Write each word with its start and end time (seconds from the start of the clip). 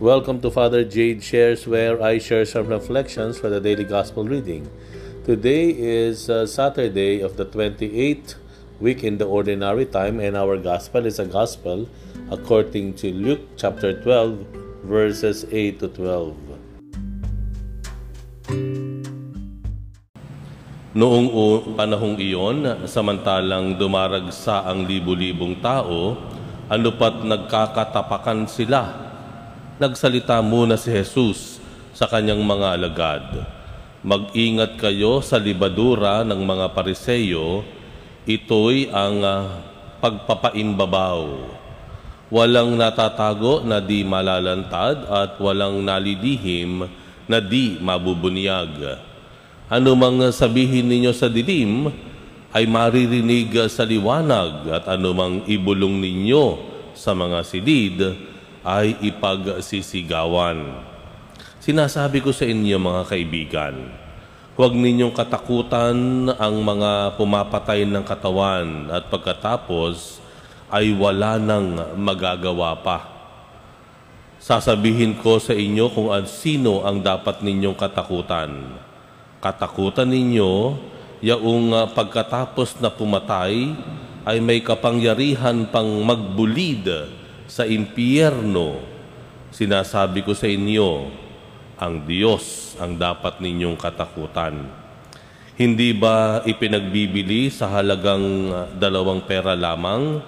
Welcome 0.00 0.40
to 0.40 0.50
Father 0.50 0.80
Jade 0.80 1.20
Shares, 1.20 1.68
where 1.68 2.00
I 2.00 2.16
share 2.16 2.48
some 2.48 2.72
reflections 2.72 3.36
for 3.36 3.52
the 3.52 3.60
daily 3.60 3.84
gospel 3.84 4.24
reading. 4.24 4.64
Today 5.28 5.76
is 5.76 6.32
uh, 6.32 6.48
Saturday 6.48 7.20
of 7.20 7.36
the 7.36 7.44
28th 7.44 8.40
week 8.80 9.04
in 9.04 9.20
the 9.20 9.28
ordinary 9.28 9.84
time, 9.84 10.16
and 10.16 10.40
our 10.40 10.56
gospel 10.56 11.04
is 11.04 11.20
a 11.20 11.28
gospel 11.28 11.84
according 12.32 12.96
to 13.04 13.12
Luke 13.12 13.44
chapter 13.60 14.00
12, 14.00 14.88
verses 14.88 15.44
8 15.52 15.84
to 15.84 15.92
12. 15.92 16.32
Noong 20.96 21.28
panahong 21.76 22.16
iyon, 22.16 22.88
samantalang 22.88 23.76
dumaragsa 23.76 24.64
ang 24.64 24.88
libu-libong 24.88 25.60
tao, 25.60 26.16
ano 26.72 26.88
pat 26.96 27.20
nagkakatapakan 27.20 28.48
sila. 28.48 29.09
Nagsalita 29.80 30.44
muna 30.44 30.76
si 30.76 30.92
Jesus 30.92 31.56
sa 31.96 32.04
kanyang 32.04 32.44
mga 32.44 32.76
alagad. 32.76 33.48
Mag-ingat 34.04 34.76
kayo 34.76 35.24
sa 35.24 35.40
libadura 35.40 36.20
ng 36.20 36.36
mga 36.36 36.76
pariseyo, 36.76 37.64
ito'y 38.28 38.92
ang 38.92 39.24
uh, 39.24 39.48
pagpapaimbabaw. 40.04 41.24
Walang 42.28 42.76
natatago 42.76 43.64
na 43.64 43.80
di 43.80 44.04
malalantad 44.04 45.00
at 45.08 45.40
walang 45.40 45.80
nalilihim 45.80 46.84
na 47.24 47.40
di 47.40 47.80
mabubunyag. 47.80 49.00
Ano 49.72 49.96
mang 49.96 50.20
sabihin 50.28 50.92
ninyo 50.92 51.16
sa 51.16 51.32
dilim, 51.32 51.88
ay 52.52 52.68
maririnig 52.68 53.56
sa 53.72 53.88
liwanag 53.88 54.76
at 54.76 54.84
anumang 54.92 55.40
ibulong 55.48 55.96
ninyo 56.04 56.68
sa 56.92 57.16
mga 57.16 57.38
silid 57.48 58.28
ay 58.64 58.96
ipagsisigawan. 59.00 60.84
Sinasabi 61.60 62.24
ko 62.24 62.32
sa 62.32 62.48
inyo 62.48 62.76
mga 62.80 63.02
kaibigan, 63.08 63.74
huwag 64.56 64.72
ninyong 64.76 65.12
katakutan 65.12 66.28
ang 66.36 66.54
mga 66.60 67.16
pumapatay 67.20 67.84
ng 67.84 68.04
katawan 68.04 68.88
at 68.92 69.08
pagkatapos 69.08 70.20
ay 70.72 70.92
wala 70.96 71.36
nang 71.36 71.76
magagawa 71.96 72.76
pa. 72.80 72.98
Sasabihin 74.40 75.20
ko 75.20 75.36
sa 75.36 75.52
inyo 75.52 75.92
kung 75.92 76.08
sino 76.24 76.88
ang 76.88 77.04
dapat 77.04 77.44
ninyong 77.44 77.76
katakutan. 77.76 78.72
Katakutan 79.40 80.08
ninyo 80.08 80.80
yaong 81.20 81.76
uh, 81.76 81.84
pagkatapos 81.92 82.80
na 82.80 82.88
pumatay 82.88 83.76
ay 84.24 84.40
may 84.40 84.64
kapangyarihan 84.64 85.68
pang 85.68 85.88
magbulid 86.00 86.88
sa 87.50 87.66
impyerno. 87.66 88.78
Sinasabi 89.50 90.22
ko 90.22 90.30
sa 90.30 90.46
inyo, 90.46 91.10
ang 91.74 92.06
Diyos 92.06 92.78
ang 92.78 92.94
dapat 92.94 93.42
ninyong 93.42 93.74
katakutan. 93.74 94.70
Hindi 95.58 95.90
ba 95.90 96.46
ipinagbibili 96.46 97.50
sa 97.50 97.68
halagang 97.74 98.54
uh, 98.54 98.70
dalawang 98.78 99.26
pera 99.26 99.58
lamang 99.58 100.22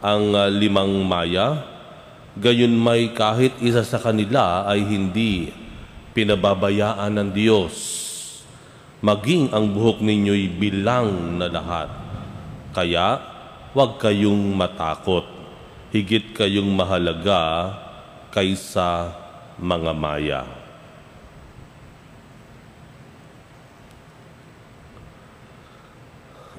ang 0.00 0.24
uh, 0.32 0.48
limang 0.48 1.04
maya? 1.04 1.68
Gayon 2.32 2.72
may 2.72 3.12
kahit 3.12 3.60
isa 3.60 3.84
sa 3.84 4.00
kanila 4.00 4.64
ay 4.64 4.80
hindi 4.80 5.52
pinababayaan 6.16 7.12
ng 7.12 7.28
Diyos 7.36 8.02
maging 9.02 9.50
ang 9.50 9.74
buhok 9.74 9.98
ninyo'y 9.98 10.46
bilang 10.62 11.36
na 11.36 11.50
lahat. 11.50 11.90
Kaya, 12.70 13.18
huwag 13.74 13.98
kayong 13.98 14.54
matakot. 14.54 15.41
Higit 15.92 16.32
kayong 16.32 16.72
mahalaga 16.72 17.68
kaysa 18.32 19.12
mga 19.60 19.92
maya. 19.92 20.42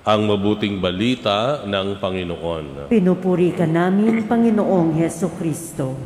Ang 0.06 0.30
mabuting 0.30 0.78
balita 0.78 1.66
ng 1.66 1.98
Panginoon. 1.98 2.94
Pinupuri 2.94 3.58
ka 3.58 3.66
namin, 3.66 4.22
Panginoong 4.30 5.02
Heso 5.02 5.34
Kristo. 5.34 5.98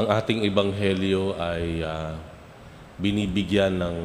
Ang 0.00 0.08
ating 0.08 0.48
ebanghelyo 0.48 1.36
ay 1.36 1.84
uh, 1.84 2.16
binibigyan 2.96 3.76
ng 3.76 3.96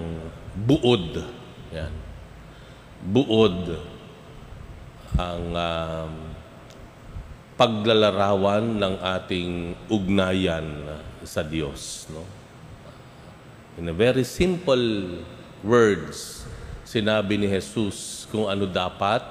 buod. 0.67 1.23
Yan. 1.72 1.94
Buod 3.00 3.79
ang 5.16 5.45
um, 5.55 6.11
paglalarawan 7.55 8.75
ng 8.75 8.95
ating 9.00 9.79
ugnayan 9.88 10.67
sa 11.23 11.39
Diyos. 11.39 12.11
No? 12.11 12.28
In 13.79 13.88
a 13.88 13.95
very 13.95 14.28
simple 14.28 15.23
words, 15.63 16.44
sinabi 16.84 17.39
ni 17.39 17.47
Jesus 17.47 18.28
kung 18.28 18.51
ano 18.51 18.67
dapat 18.67 19.23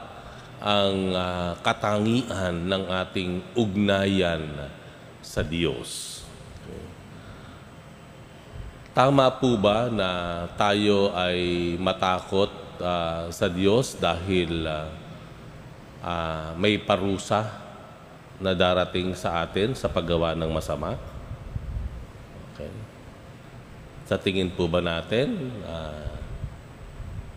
ang 0.65 1.13
uh, 1.13 1.53
katangian 1.61 2.65
ng 2.65 2.85
ating 3.05 3.45
ugnayan 3.53 4.73
sa 5.21 5.45
Diyos. 5.45 6.24
Tama 8.95 9.27
po 9.43 9.59
ba 9.59 9.91
na 9.91 10.11
tayo 10.55 11.11
ay 11.19 11.75
matakot 11.83 12.47
uh, 12.79 13.27
sa 13.27 13.51
Diyos 13.51 13.99
dahil 13.99 14.71
uh, 14.71 14.87
uh, 15.99 16.55
may 16.55 16.79
parusa 16.79 17.43
na 18.39 18.55
darating 18.55 19.11
sa 19.19 19.43
atin 19.43 19.75
sa 19.75 19.91
paggawa 19.91 20.39
ng 20.39 20.47
masama? 20.47 20.95
Okay. 22.55 22.71
Sa 24.07 24.15
tingin 24.15 24.55
po 24.55 24.71
ba 24.71 24.79
natin, 24.79 25.51
uh, 25.67 26.15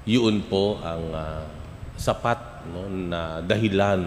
yun 0.05 0.45
po 0.45 0.77
ang 0.85 1.09
uh, 1.09 1.41
sapat 1.97 2.69
no, 2.69 2.85
na 2.85 3.41
dahilan 3.41 4.05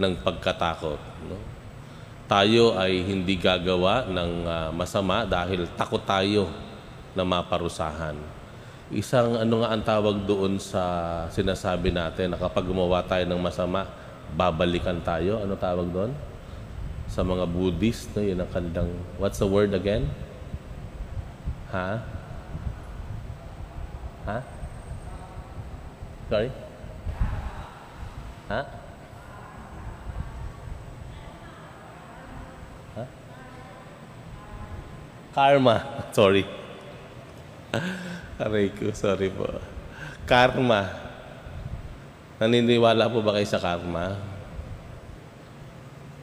ng 0.00 0.12
pagkatakot. 0.24 0.96
No? 1.28 1.36
Tayo 2.32 2.72
ay 2.80 3.04
hindi 3.04 3.36
gagawa 3.36 4.08
ng 4.08 4.32
uh, 4.48 4.68
masama 4.72 5.28
dahil 5.28 5.68
takot 5.76 6.00
tayo 6.00 6.48
na 7.12 7.28
maparusahan. 7.28 8.16
Isang 8.88 9.36
ano 9.36 9.60
nga 9.60 9.68
ang 9.76 9.84
tawag 9.84 10.24
doon 10.24 10.56
sa 10.56 10.80
sinasabi 11.28 11.92
natin 11.92 12.32
na 12.32 12.40
kapag 12.40 12.64
gumawa 12.64 13.04
tayo 13.04 13.28
ng 13.28 13.36
masama, 13.36 13.84
babalikan 14.32 14.96
tayo. 15.04 15.44
Ano 15.44 15.60
tawag 15.60 15.92
doon? 15.92 16.16
Sa 17.04 17.20
mga 17.20 17.44
Buddhist, 17.44 18.16
no, 18.16 18.24
yun 18.24 18.40
ang 18.40 18.48
kanilang, 18.48 18.88
what's 19.20 19.36
the 19.36 19.44
word 19.44 19.76
again? 19.76 20.08
Ha? 21.68 22.00
Ha? 24.24 24.38
Sorry? 26.32 26.48
Ha? 28.48 28.60
Karma. 35.32 36.04
Sorry. 36.12 36.44
Aray 38.36 38.68
ko, 38.76 38.92
sorry 38.92 39.32
po. 39.32 39.48
Karma. 40.28 40.92
Naniniwala 42.36 43.08
po 43.08 43.24
ba 43.24 43.40
kayo 43.40 43.48
sa 43.48 43.62
karma? 43.62 44.18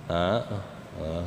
Ha? 0.10 0.30
Uh, 1.00 1.26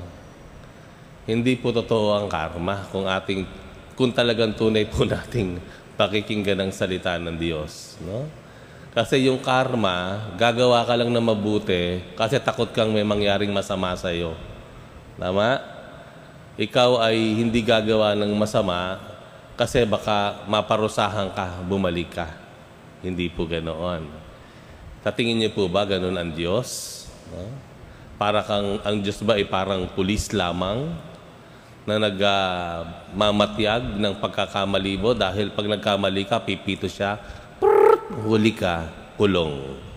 hindi 1.27 1.55
po 1.55 1.71
totoo 1.71 2.19
ang 2.19 2.27
karma 2.27 2.83
kung 2.91 3.07
ating 3.07 3.47
kung 3.95 4.11
talagang 4.11 4.53
tunay 4.53 4.85
po 4.85 5.07
nating 5.09 5.63
pakikinggan 5.95 6.61
ang 6.61 6.73
salita 6.75 7.15
ng 7.17 7.39
Diyos, 7.39 7.97
no? 8.03 8.27
Kasi 8.93 9.25
yung 9.25 9.41
karma, 9.41 10.29
gagawa 10.37 10.85
ka 10.85 10.93
lang 10.93 11.09
na 11.09 11.25
mabuti 11.25 12.05
kasi 12.13 12.37
takot 12.37 12.69
kang 12.77 12.93
may 12.93 13.07
mangyaring 13.07 13.49
masama 13.49 13.97
sa 13.97 14.13
iyo. 14.13 14.37
Tama? 15.17 15.72
Ikaw 16.61 17.01
ay 17.01 17.17
hindi 17.17 17.65
gagawa 17.65 18.13
ng 18.13 18.33
masama 18.37 19.01
kasi 19.57 19.85
baka 19.89 20.45
maparusahan 20.49 21.33
ka, 21.33 21.65
bumalik 21.65 22.13
ka. 22.13 22.29
Hindi 23.01 23.29
po 23.33 23.49
ganoon. 23.49 24.09
Tatingin 25.03 25.43
niyo 25.43 25.51
po 25.53 25.67
ba 25.67 25.89
ganoon 25.89 26.15
ang 26.15 26.31
Diyos? 26.33 27.03
No? 27.33 27.51
Para 28.21 28.45
kang, 28.45 28.79
ang 28.87 29.03
Diyos 29.03 29.19
ba 29.25 29.35
ay 29.35 29.49
parang 29.49 29.89
pulis 29.91 30.31
lamang 30.31 30.95
na 31.83 31.99
nagmamatyag 31.99 33.83
uh, 33.83 33.99
ng 33.99 34.15
pagkakamali 34.23 34.95
mo 35.03 35.11
dahil 35.11 35.51
pag 35.51 35.67
nagkamali 35.67 36.23
ka, 36.31 36.39
pipito 36.39 36.87
siya, 36.87 37.19
prrrt, 37.59 38.23
huli 38.23 38.55
ka, 38.55 38.87
kulong. 39.19 39.92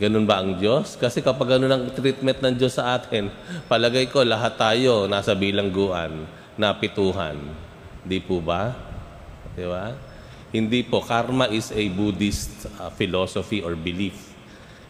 Ganun 0.00 0.24
ba 0.24 0.40
ang 0.40 0.56
Diyos? 0.56 0.96
Kasi 0.96 1.20
kapag 1.20 1.60
ganun 1.60 1.68
ang 1.68 1.84
treatment 1.92 2.40
ng 2.40 2.56
Diyos 2.56 2.80
sa 2.80 2.96
atin, 2.96 3.28
palagay 3.68 4.08
ko 4.08 4.24
lahat 4.24 4.56
tayo 4.56 5.04
nasa 5.04 5.36
bilangguan, 5.36 6.24
napituhan. 6.56 7.36
Di 8.00 8.16
po 8.16 8.40
ba? 8.40 8.72
Di 9.52 9.68
ba? 9.68 9.92
Hindi 10.50 10.80
po, 10.88 11.04
karma 11.04 11.52
is 11.52 11.68
a 11.68 11.84
Buddhist 11.92 12.64
uh, 12.80 12.88
philosophy 12.88 13.60
or 13.60 13.76
belief. 13.76 14.32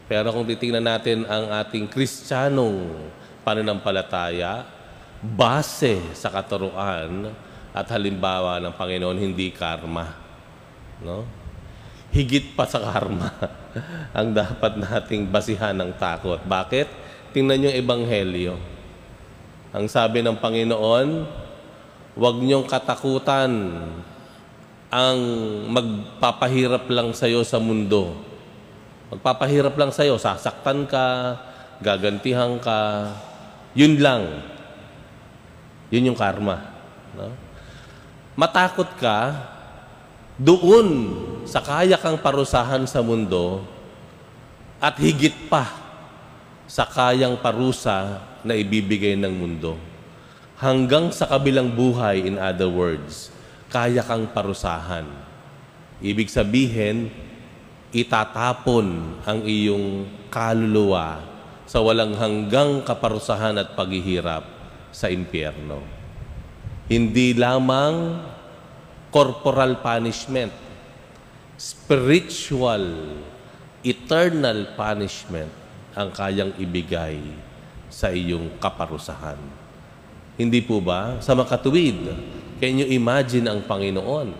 Pero 0.07 0.31
kung 0.31 0.47
titingnan 0.47 0.87
natin 0.87 1.27
ang 1.27 1.59
ating 1.59 1.91
kristyanong 1.91 3.11
pananampalataya, 3.43 4.63
base 5.19 6.01
sa 6.15 6.31
katuruan 6.31 7.35
at 7.75 7.85
halimbawa 7.91 8.63
ng 8.63 8.73
Panginoon, 8.73 9.19
hindi 9.19 9.51
karma. 9.51 10.07
No? 11.03 11.40
Higit 12.11 12.59
pa 12.59 12.67
sa 12.67 12.83
karma 12.83 13.31
ang 14.17 14.35
dapat 14.35 14.75
nating 14.75 15.31
basihan 15.31 15.71
ng 15.71 15.95
takot. 15.95 16.43
Bakit? 16.43 16.87
Tingnan 17.31 17.71
yung 17.71 17.75
Ebanghelyo. 17.79 18.55
Ang 19.71 19.87
sabi 19.87 20.19
ng 20.19 20.35
Panginoon, 20.35 21.09
huwag 22.19 22.37
niyong 22.43 22.67
katakutan 22.67 23.51
ang 24.91 25.19
magpapahirap 25.71 26.91
lang 26.91 27.15
sa'yo 27.15 27.47
sa 27.47 27.63
mundo. 27.63 28.19
Magpapahirap 29.07 29.79
lang 29.79 29.95
sa'yo, 29.95 30.19
sasaktan 30.19 30.83
ka, 30.83 31.39
gagantihan 31.79 32.59
ka, 32.59 33.07
yun 33.71 33.95
lang. 34.03 34.43
Yun 35.87 36.11
yung 36.11 36.19
karma. 36.19 36.59
No? 37.15 37.31
Matakot 38.35 38.87
ka 38.99 39.17
doon 40.41 41.13
sa 41.45 41.61
kaya 41.61 42.01
kang 42.01 42.17
parusahan 42.17 42.89
sa 42.89 43.05
mundo 43.05 43.61
at 44.81 44.97
higit 44.97 45.45
pa 45.45 45.69
sa 46.65 46.89
kayang 46.89 47.37
parusa 47.37 48.25
na 48.41 48.57
ibibigay 48.57 49.13
ng 49.13 49.29
mundo. 49.29 49.77
Hanggang 50.57 51.13
sa 51.13 51.29
kabilang 51.29 51.69
buhay, 51.69 52.25
in 52.25 52.41
other 52.41 52.69
words, 52.69 53.29
kaya 53.69 54.01
kang 54.01 54.29
parusahan. 54.33 55.05
Ibig 56.01 56.29
sabihin, 56.33 57.13
itatapon 57.93 59.21
ang 59.21 59.45
iyong 59.45 60.09
kaluluwa 60.33 61.21
sa 61.69 61.77
walang 61.85 62.17
hanggang 62.17 62.81
kaparusahan 62.81 63.61
at 63.61 63.77
paghihirap 63.77 64.43
sa 64.89 65.05
impyerno. 65.13 65.85
Hindi 66.89 67.37
lamang 67.37 68.25
corporal 69.11 69.83
punishment, 69.83 70.55
spiritual, 71.59 73.19
eternal 73.83 74.73
punishment 74.73 75.51
ang 75.93 76.09
kayang 76.15 76.55
ibigay 76.57 77.19
sa 77.91 78.09
iyong 78.09 78.57
kaparusahan. 78.57 79.37
Hindi 80.39 80.63
po 80.63 80.79
ba? 80.79 81.19
Sa 81.19 81.35
makatuwid, 81.35 82.07
Can 82.61 82.77
you 82.77 82.93
imagine 82.93 83.49
ang 83.49 83.65
Panginoon? 83.65 84.37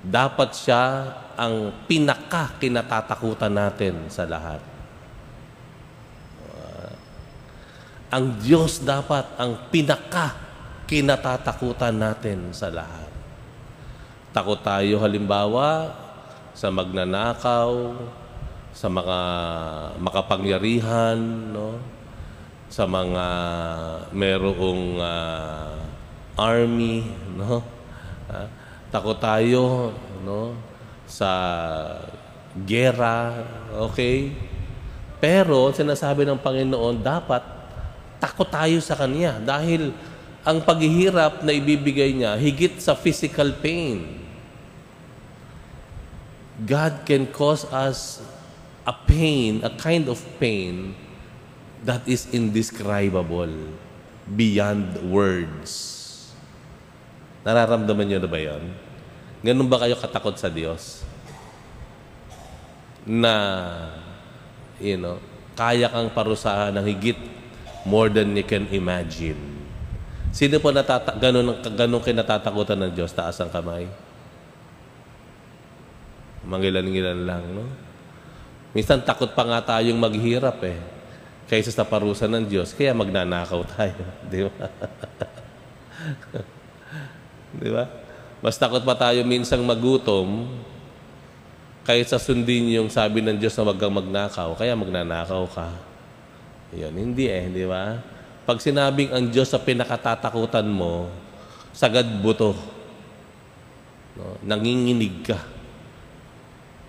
Dapat 0.00 0.56
siya 0.56 1.04
ang 1.36 1.84
pinaka 1.84 2.56
kinatatakutan 2.56 3.52
natin 3.52 4.08
sa 4.08 4.24
lahat. 4.24 4.64
Ang 8.08 8.40
Diyos 8.40 8.80
dapat 8.80 9.36
ang 9.36 9.68
pinaka 9.68 10.32
kinatatakutan 10.88 11.92
natin 11.92 12.56
sa 12.56 12.72
lahat. 12.72 13.11
Takot 14.32 14.64
tayo 14.64 14.96
halimbawa 14.96 15.92
sa 16.56 16.72
magnanakaw, 16.72 17.92
sa 18.72 18.88
mga 18.88 19.18
makapangyarihan, 20.00 21.20
no? 21.52 21.76
sa 22.72 22.88
mga 22.88 23.26
merong 24.16 24.96
uh, 24.96 25.76
army, 26.40 27.04
no? 27.36 27.60
Ha? 28.32 28.48
Takot 28.88 29.20
tayo, 29.20 29.92
no? 30.24 30.56
Sa 31.04 31.28
gera, 32.64 33.44
okay? 33.76 34.32
Pero 35.20 35.68
sinasabi 35.76 36.24
ng 36.24 36.40
Panginoon, 36.40 37.04
dapat 37.04 37.44
takot 38.16 38.48
tayo 38.48 38.80
sa 38.80 38.96
Kanya 38.96 39.36
dahil 39.36 39.92
ang 40.40 40.64
paghihirap 40.64 41.44
na 41.44 41.52
ibibigay 41.52 42.16
niya 42.16 42.40
higit 42.40 42.80
sa 42.80 42.96
physical 42.96 43.52
pain. 43.60 44.21
God 46.60 47.08
can 47.08 47.24
cause 47.32 47.64
us 47.72 48.20
a 48.84 48.92
pain, 48.92 49.64
a 49.64 49.72
kind 49.72 50.10
of 50.10 50.20
pain 50.36 50.92
that 51.82 52.04
is 52.04 52.28
indescribable, 52.30 53.50
beyond 54.28 55.00
words. 55.08 56.00
Nararamdaman 57.42 58.06
nyo 58.06 58.18
na 58.22 58.30
ba 58.30 58.38
yon? 58.38 58.64
Ganun 59.42 59.66
ba 59.66 59.82
kayo 59.82 59.98
katakot 59.98 60.38
sa 60.38 60.46
Diyos? 60.46 61.02
Na, 63.02 63.34
you 64.78 64.94
know, 64.94 65.18
kaya 65.58 65.90
kang 65.90 66.06
parusahan 66.14 66.70
ng 66.78 66.86
higit 66.86 67.18
more 67.82 68.06
than 68.06 68.38
you 68.38 68.46
can 68.46 68.70
imagine. 68.70 69.38
Sino 70.30 70.62
po 70.62 70.70
natata 70.70 71.18
ganun, 71.18 71.58
ganun 71.74 71.98
kayo 71.98 72.14
natatakutan 72.14 72.78
ng 72.78 72.92
Diyos? 72.94 73.10
Taas 73.10 73.42
ang 73.42 73.50
kamay. 73.50 73.90
Mangilan-ngilan 76.42 77.22
lang, 77.22 77.44
no? 77.54 77.66
Minsan 78.72 79.04
takot 79.04 79.30
pa 79.36 79.44
nga 79.46 79.76
tayong 79.76 80.00
maghirap 80.00 80.58
eh. 80.64 80.80
Kaysa 81.46 81.70
sa 81.70 81.84
parusa 81.84 82.24
ng 82.26 82.48
Diyos. 82.48 82.72
Kaya 82.72 82.96
magnanakaw 82.96 83.60
tayo. 83.76 84.02
Di 84.26 84.40
ba? 84.48 84.66
Di 87.62 87.68
ba? 87.68 87.84
Mas 88.42 88.58
takot 88.58 88.82
pa 88.82 88.96
tayo 88.98 89.22
minsang 89.22 89.62
magutom 89.62 90.50
kaysa 91.86 92.18
sundin 92.18 92.74
yung 92.74 92.90
sabi 92.90 93.22
ng 93.22 93.38
Diyos 93.38 93.54
na 93.58 93.66
wag 93.70 93.78
kang 93.78 93.94
magnakaw, 93.94 94.54
kaya 94.54 94.74
magnanakaw 94.74 95.44
ka. 95.50 95.68
Yan, 96.74 96.94
hindi 96.94 97.26
eh, 97.26 97.50
di 97.50 97.66
ba? 97.66 97.98
Pag 98.46 98.58
sinabing 98.62 99.10
ang 99.14 99.30
Diyos 99.30 99.50
sa 99.50 99.62
pinakatatakutan 99.62 100.66
mo, 100.66 101.10
sagad 101.74 102.06
buto. 102.22 102.54
No? 104.18 104.38
Nanginginig 104.42 105.26
ka 105.26 105.38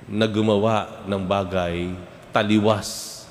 na 0.10 0.28
gumawa 0.28 1.06
ng 1.08 1.24
bagay 1.24 1.96
taliwas 2.36 3.24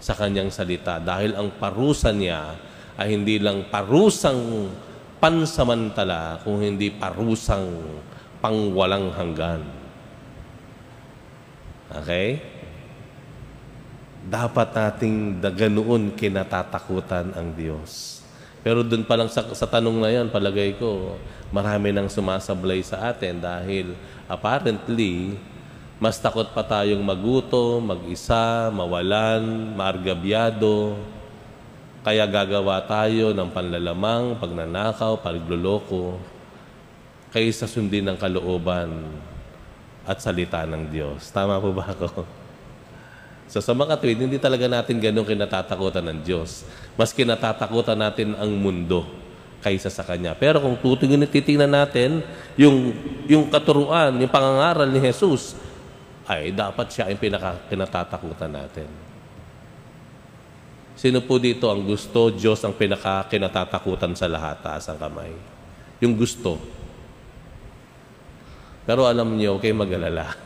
sa 0.00 0.16
kanyang 0.16 0.48
salita 0.48 0.96
dahil 0.96 1.36
ang 1.36 1.52
parusa 1.60 2.14
niya 2.14 2.56
ay 2.96 3.16
hindi 3.16 3.40
lang 3.40 3.68
parusang 3.68 4.68
pansamantala 5.20 6.40
kung 6.40 6.64
hindi 6.64 6.88
parusang 6.88 7.68
pangwalang 8.40 9.12
hanggan. 9.12 9.62
Okay? 11.92 12.40
Dapat 14.24 14.68
nating 14.72 15.40
ganoon 15.40 16.16
kinatatakutan 16.16 17.36
ang 17.36 17.52
Diyos. 17.52 18.20
Pero 18.60 18.84
doon 18.84 19.08
pa 19.08 19.16
lang 19.16 19.32
sa, 19.32 19.40
sa 19.56 19.64
tanong 19.64 19.96
na 20.04 20.12
yan, 20.12 20.28
palagay 20.28 20.76
ko, 20.76 21.16
marami 21.48 21.96
nang 21.96 22.12
sumasablay 22.12 22.84
sa 22.84 23.08
atin 23.08 23.40
dahil 23.40 23.96
apparently, 24.28 25.40
mas 26.00 26.16
takot 26.16 26.48
pa 26.48 26.64
tayong 26.64 27.04
maguto, 27.04 27.76
mag-isa, 27.76 28.72
mawalan, 28.72 29.76
maargabyado, 29.76 30.96
kaya 32.00 32.24
gagawa 32.24 32.80
tayo 32.88 33.36
ng 33.36 33.52
panlalamang, 33.52 34.32
pagnanakaw, 34.40 35.20
pagluloko, 35.20 36.16
kaysa 37.28 37.68
sundin 37.68 38.08
ng 38.08 38.16
kalooban 38.16 39.12
at 40.08 40.16
salita 40.24 40.64
ng 40.64 40.88
Diyos. 40.88 41.28
Tama 41.28 41.60
po 41.60 41.68
ba 41.76 41.92
ako? 41.92 42.24
So 43.50 43.60
sa 43.60 43.76
mga 43.76 44.00
tuwid, 44.00 44.24
hindi 44.24 44.40
talaga 44.40 44.72
natin 44.72 44.96
ganun 44.96 45.28
kinatatakutan 45.28 46.06
ng 46.08 46.18
Diyos. 46.24 46.64
Mas 46.96 47.12
kinatatakutan 47.12 48.00
natin 48.00 48.32
ang 48.40 48.48
mundo 48.56 49.04
kaysa 49.60 49.92
sa 49.92 50.00
Kanya. 50.00 50.32
Pero 50.32 50.64
kung 50.64 50.80
tutingin 50.80 51.28
titingnan 51.28 51.68
natin, 51.68 52.24
yung, 52.56 52.96
yung 53.28 53.52
katuruan, 53.52 54.16
yung 54.16 54.32
pangangaral 54.32 54.88
ni 54.88 55.02
Jesus, 55.04 55.58
ay 56.28 56.52
dapat 56.52 56.86
siya 56.92 57.08
ang 57.08 57.20
pinaka, 57.20 57.56
kinatatakutan 57.70 58.52
natin. 58.52 58.88
Sino 61.00 61.24
po 61.24 61.40
dito 61.40 61.72
ang 61.72 61.80
gusto, 61.80 62.28
Diyos 62.28 62.60
ang 62.60 62.76
pinaka-kinatatakutan 62.76 64.12
sa 64.12 64.28
lahat, 64.28 64.60
taas 64.60 64.84
ang 64.92 65.00
kamay? 65.00 65.32
Yung 66.04 66.12
gusto. 66.12 66.60
Pero 68.84 69.08
alam 69.08 69.32
niyo, 69.32 69.56
okay 69.56 69.72
mag-alala. 69.72 70.36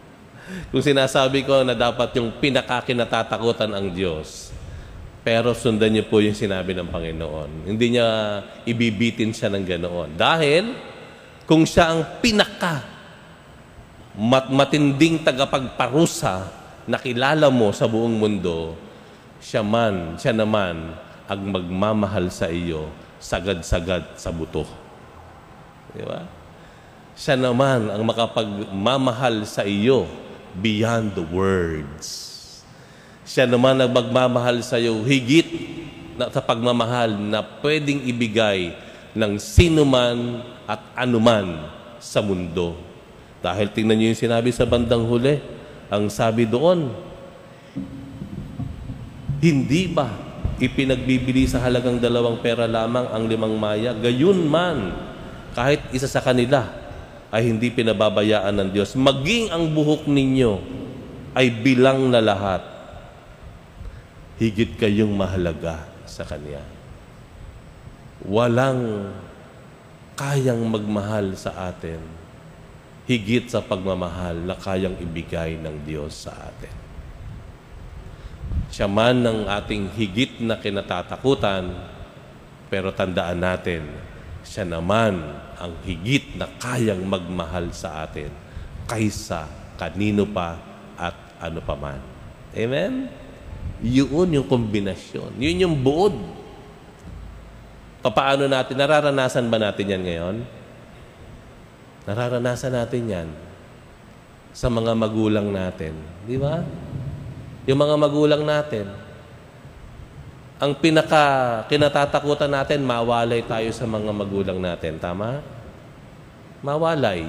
Kung 0.70 0.84
sinasabi 0.84 1.42
ko 1.42 1.66
na 1.66 1.74
dapat 1.74 2.14
yung 2.22 2.30
pinaka-kinatatakutan 2.38 3.74
ang 3.74 3.90
Diyos, 3.90 4.54
pero 5.26 5.50
sundan 5.58 5.90
niyo 5.90 6.06
po 6.06 6.22
yung 6.22 6.38
sinabi 6.38 6.70
ng 6.70 6.86
Panginoon. 6.86 7.66
Hindi 7.66 7.98
niya 7.98 8.06
ibibitin 8.62 9.34
siya 9.34 9.50
ng 9.50 9.64
ganoon. 9.66 10.14
Dahil, 10.14 10.70
kung 11.50 11.66
siya 11.66 11.90
ang 11.90 12.22
pinaka 12.22 12.95
mat 14.16 14.48
matinding 14.48 15.20
tagapagparusa 15.20 16.48
na 16.88 16.96
kilala 16.96 17.52
mo 17.52 17.68
sa 17.76 17.84
buong 17.84 18.16
mundo, 18.16 18.72
siya 19.44 19.60
man, 19.60 20.16
siya 20.16 20.32
naman 20.32 20.96
ang 21.28 21.40
magmamahal 21.52 22.32
sa 22.32 22.48
iyo 22.48 22.88
sagad-sagad 23.20 24.16
sa 24.16 24.32
buto. 24.32 24.64
Di 25.92 26.04
ba? 26.04 26.24
Siya 27.16 27.36
naman 27.36 27.88
ang 27.88 28.02
makapagmamahal 28.04 29.48
sa 29.48 29.64
iyo 29.64 30.04
beyond 30.56 31.16
the 31.16 31.24
words. 31.32 32.06
Siya 33.26 33.48
naman 33.48 33.80
ang 33.80 33.92
magmamahal 33.92 34.60
sa 34.62 34.76
iyo 34.80 35.00
higit 35.02 35.48
na 36.16 36.32
sa 36.32 36.40
pagmamahal 36.40 37.12
na 37.16 37.44
pwedeng 37.60 38.04
ibigay 38.04 38.72
ng 39.16 39.36
sino 39.40 39.84
man 39.84 40.44
at 40.68 40.80
anuman 40.96 41.68
sa 42.00 42.20
mundo. 42.20 42.85
Dahil 43.46 43.70
tingnan 43.70 43.94
niyo 43.94 44.10
yung 44.10 44.22
sinabi 44.26 44.50
sa 44.50 44.66
bandang 44.66 45.06
huli, 45.06 45.38
ang 45.86 46.10
sabi 46.10 46.50
doon, 46.50 46.90
hindi 49.38 49.86
ba 49.86 50.10
ipinagbibili 50.58 51.46
sa 51.46 51.62
halagang 51.62 52.02
dalawang 52.02 52.42
pera 52.42 52.66
lamang 52.66 53.06
ang 53.06 53.30
limang 53.30 53.54
maya? 53.54 53.94
Gayun 53.94 54.50
man, 54.50 54.98
kahit 55.54 55.78
isa 55.94 56.10
sa 56.10 56.18
kanila 56.18 56.66
ay 57.30 57.46
hindi 57.46 57.70
pinababayaan 57.70 58.50
ng 58.50 58.68
Diyos. 58.74 58.98
Maging 58.98 59.54
ang 59.54 59.70
buhok 59.70 60.10
ninyo 60.10 60.52
ay 61.38 61.46
bilang 61.62 62.10
na 62.10 62.18
lahat. 62.18 62.66
Higit 64.42 64.74
kayong 64.74 65.14
mahalaga 65.14 65.86
sa 66.02 66.26
Kanya. 66.26 66.66
Walang 68.26 69.14
kayang 70.18 70.66
magmahal 70.66 71.38
sa 71.38 71.70
atin 71.70 72.25
higit 73.06 73.46
sa 73.46 73.62
pagmamahal 73.62 74.42
na 74.42 74.58
kayang 74.58 74.98
ibigay 74.98 75.54
ng 75.62 75.86
Diyos 75.86 76.26
sa 76.26 76.34
atin. 76.34 76.74
Siya 78.66 78.90
man 78.90 79.22
ng 79.22 79.46
ating 79.46 79.94
higit 79.94 80.42
na 80.42 80.58
kinatatakutan, 80.58 81.70
pero 82.66 82.90
tandaan 82.90 83.38
natin, 83.38 83.86
siya 84.42 84.66
naman 84.66 85.22
ang 85.56 85.72
higit 85.86 86.34
na 86.34 86.50
kayang 86.58 87.06
magmahal 87.06 87.70
sa 87.70 88.02
atin 88.06 88.28
kaysa 88.90 89.46
kanino 89.78 90.26
pa 90.26 90.58
at 90.98 91.14
ano 91.38 91.62
pa 91.62 91.74
man. 91.78 92.02
Amen? 92.54 93.06
Yun 93.82 94.40
yung 94.40 94.48
kombinasyon. 94.48 95.36
Yun 95.38 95.62
yung 95.68 95.76
buod. 95.78 96.14
Paano 98.06 98.46
natin, 98.46 98.78
nararanasan 98.78 99.50
ba 99.50 99.58
natin 99.58 99.90
yan 99.90 100.02
ngayon? 100.06 100.36
Nararanasan 102.06 102.70
natin 102.70 103.02
yan 103.10 103.28
sa 104.54 104.70
mga 104.70 104.94
magulang 104.94 105.50
natin. 105.50 105.92
Di 106.22 106.38
ba? 106.38 106.62
Yung 107.66 107.82
mga 107.82 107.94
magulang 107.98 108.46
natin, 108.46 108.86
ang 110.56 110.72
pinaka 110.78 111.66
kinatatakutan 111.68 112.48
natin, 112.48 112.86
mawalay 112.86 113.42
tayo 113.44 113.68
sa 113.74 113.84
mga 113.84 114.08
magulang 114.14 114.56
natin. 114.62 114.96
Tama? 115.02 115.42
Mawalay. 116.62 117.26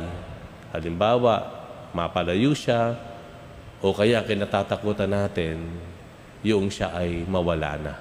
Halimbawa, 0.71 1.41
mapalayo 1.91 2.53
siya, 2.53 2.95
o 3.81 3.91
kaya 3.91 4.21
kinatatakutan 4.21 5.09
natin, 5.09 5.57
yung 6.45 6.69
siya 6.69 6.93
ay 6.93 7.25
mawala 7.25 7.81
na. 7.81 7.93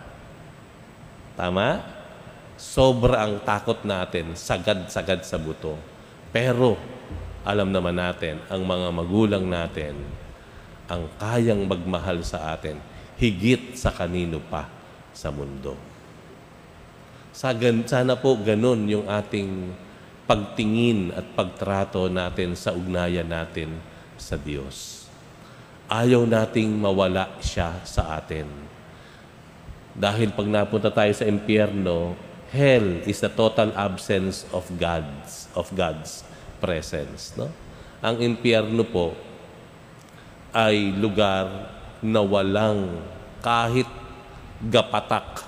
Tama? 1.40 1.80
Sobrang 2.61 3.40
takot 3.42 3.80
natin, 3.83 4.37
sagad-sagad 4.37 5.25
sa 5.25 5.40
buto. 5.40 5.96
Pero, 6.37 6.76
alam 7.49 7.73
naman 7.73 7.97
natin, 7.97 8.45
ang 8.52 8.61
mga 8.61 8.93
magulang 8.93 9.49
natin, 9.49 9.97
ang 10.85 11.09
kayang 11.16 11.64
magmahal 11.64 12.21
sa 12.21 12.52
atin, 12.52 12.76
higit 13.16 13.73
sa 13.73 13.88
kanino 13.88 14.37
pa 14.45 14.69
sa 15.16 15.33
mundo. 15.33 15.81
Sana 17.33 18.21
po 18.21 18.37
ganun 18.37 18.85
yung 18.85 19.09
ating 19.09 19.73
pagtingin 20.28 21.16
at 21.16 21.25
pagtrato 21.33 22.05
natin 22.12 22.52
sa 22.52 22.76
ugnayan 22.76 23.33
natin 23.33 23.73
sa 24.21 24.37
Diyos. 24.37 25.09
Ayaw 25.88 26.28
nating 26.28 26.69
mawala 26.69 27.33
siya 27.40 27.81
sa 27.88 28.21
atin. 28.21 28.45
Dahil 29.97 30.37
pag 30.37 30.45
napunta 30.45 30.93
tayo 30.93 31.16
sa 31.16 31.25
impyerno, 31.25 32.12
hell 32.50 33.03
is 33.07 33.23
the 33.23 33.31
total 33.33 33.73
absence 33.75 34.47
of 34.55 34.67
God's 34.79 35.50
of 35.59 35.71
God's 35.75 36.23
presence, 36.62 37.35
no? 37.35 37.50
Ang 38.05 38.23
impyerno 38.23 38.85
po 38.87 39.17
ay 40.55 40.95
lugar 40.97 41.73
na 42.00 42.21
walang 42.23 43.03
kahit 43.41 43.88
gapatak 44.62 45.45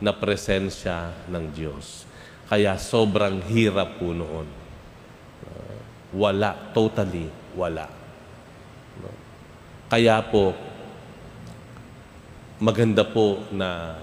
na 0.00 0.12
presensya 0.12 1.12
ng 1.28 1.44
Diyos. 1.52 2.08
Kaya 2.48 2.74
sobrang 2.80 3.40
hirap 3.46 4.00
po 4.00 4.10
noon. 4.10 4.48
Uh, 5.44 5.78
wala, 6.16 6.56
totally 6.74 7.30
wala. 7.54 8.00
Kaya 9.90 10.22
po, 10.22 10.54
maganda 12.62 13.02
po 13.02 13.42
na 13.50 13.98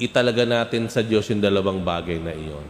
italaga 0.00 0.48
natin 0.48 0.88
sa 0.88 1.04
Diyos 1.04 1.28
yung 1.28 1.44
dalawang 1.44 1.84
bagay 1.84 2.16
na 2.16 2.32
iyon. 2.32 2.64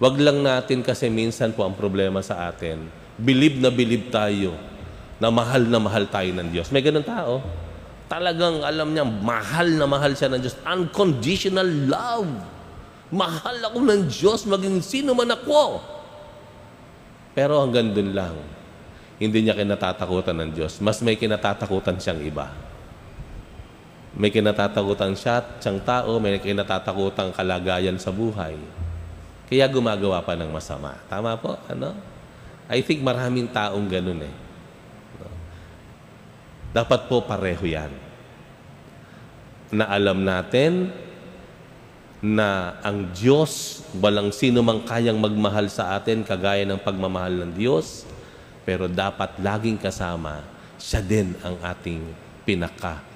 Wag 0.00 0.16
lang 0.16 0.40
natin 0.40 0.80
kasi 0.80 1.12
minsan 1.12 1.52
po 1.52 1.68
ang 1.68 1.76
problema 1.76 2.24
sa 2.24 2.48
atin, 2.48 2.88
believe 3.20 3.60
na 3.60 3.68
believe 3.68 4.08
tayo 4.08 4.56
na 5.20 5.28
mahal 5.28 5.64
na 5.68 5.80
mahal 5.80 6.08
tayo 6.08 6.32
ng 6.32 6.48
Diyos. 6.52 6.72
May 6.72 6.80
ganun 6.84 7.04
tao. 7.04 7.44
Talagang 8.08 8.64
alam 8.64 8.92
niya, 8.92 9.04
mahal 9.04 9.76
na 9.76 9.84
mahal 9.88 10.12
siya 10.16 10.32
ng 10.32 10.40
Diyos. 10.40 10.56
Unconditional 10.64 11.68
love. 11.88 12.28
Mahal 13.12 13.56
ako 13.72 13.78
ng 13.82 14.02
Diyos, 14.08 14.44
maging 14.44 14.80
sino 14.84 15.16
man 15.16 15.32
ako. 15.32 15.80
Pero 17.32 17.60
hanggang 17.60 17.92
dun 17.92 18.16
lang, 18.16 18.36
hindi 19.16 19.44
niya 19.44 19.56
kinatatakutan 19.56 20.36
ng 20.44 20.50
Diyos. 20.52 20.80
Mas 20.84 21.00
may 21.00 21.16
kinatatakutan 21.16 21.96
siyang 21.96 22.20
iba. 22.20 22.52
May 24.16 24.32
kinatatakutan 24.32 25.12
siya, 25.12 25.44
siyang 25.60 25.84
tao, 25.84 26.16
may 26.16 26.40
kinatatakutan 26.40 27.36
kalagayan 27.36 28.00
sa 28.00 28.08
buhay. 28.08 28.56
Kaya 29.44 29.68
gumagawa 29.68 30.24
pa 30.24 30.32
ng 30.32 30.48
masama. 30.48 30.96
Tama 31.04 31.36
po? 31.36 31.60
Ano? 31.68 31.92
I 32.66 32.80
think 32.80 33.04
maraming 33.04 33.52
taong 33.52 33.84
ganun 33.92 34.24
eh. 34.24 34.34
Dapat 36.72 37.12
po 37.12 37.28
pareho 37.28 37.60
yan. 37.60 37.92
Na 39.76 39.84
alam 39.92 40.24
natin 40.24 40.88
na 42.24 42.80
ang 42.80 43.12
Diyos, 43.12 43.84
walang 44.00 44.32
sino 44.32 44.64
mang 44.64 44.80
kayang 44.80 45.20
magmahal 45.20 45.68
sa 45.68 45.92
atin 45.92 46.24
kagaya 46.24 46.64
ng 46.64 46.80
pagmamahal 46.80 47.44
ng 47.44 47.52
Diyos, 47.52 48.08
pero 48.64 48.88
dapat 48.88 49.36
laging 49.44 49.76
kasama, 49.76 50.40
siya 50.80 51.04
din 51.04 51.36
ang 51.44 51.60
ating 51.60 52.00
pinaka 52.48 53.15